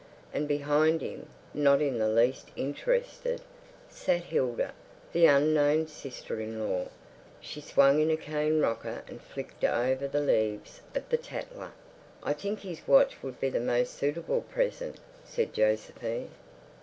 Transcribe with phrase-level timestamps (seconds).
[0.33, 3.39] And behind him, not in the least interested,
[3.87, 4.73] sat Hilda,
[5.13, 6.87] the unknown sister in law.
[7.39, 11.71] She swung in a cane rocker and flicked over the leaves of the Tatler.
[12.23, 16.31] "I think his watch would be the most suitable present," said Josephine.